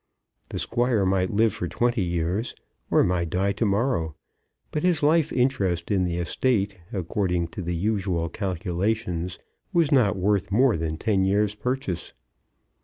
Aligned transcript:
The 0.49 0.57
Squire 0.57 1.05
might 1.05 1.29
live 1.29 1.53
for 1.53 1.67
twenty 1.67 2.01
years, 2.01 2.55
or 2.89 3.03
might 3.03 3.29
die 3.29 3.51
to 3.51 3.67
morrow; 3.67 4.15
but 4.71 4.81
his 4.81 5.03
life 5.03 5.31
interest 5.31 5.91
in 5.91 6.05
the 6.05 6.17
estate, 6.17 6.79
according 6.91 7.49
to 7.49 7.61
the 7.61 7.75
usual 7.75 8.27
calculations, 8.27 9.37
was 9.71 9.91
not 9.91 10.15
worth 10.17 10.49
more 10.51 10.75
than 10.75 10.97
ten 10.97 11.23
years' 11.23 11.53
purchase. 11.53 12.13